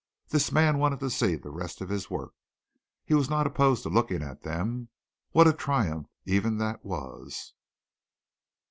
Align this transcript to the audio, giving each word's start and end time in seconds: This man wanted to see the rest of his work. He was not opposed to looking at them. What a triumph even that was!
This 0.29 0.51
man 0.51 0.79
wanted 0.79 0.99
to 1.01 1.11
see 1.11 1.35
the 1.35 1.51
rest 1.51 1.79
of 1.79 1.89
his 1.89 2.09
work. 2.09 2.33
He 3.05 3.13
was 3.13 3.29
not 3.29 3.45
opposed 3.45 3.83
to 3.83 3.89
looking 3.89 4.23
at 4.23 4.41
them. 4.41 4.89
What 5.29 5.47
a 5.47 5.53
triumph 5.53 6.07
even 6.25 6.57
that 6.57 6.83
was! 6.83 7.53